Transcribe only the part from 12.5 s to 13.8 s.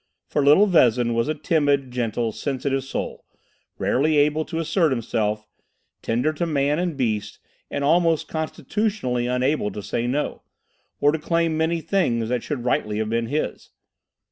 rightly have been his.